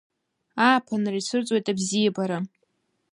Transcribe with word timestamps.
Ааԥынра 0.67 1.17
ицәырҵуеит 1.19 1.65
абзиабара. 1.71 2.37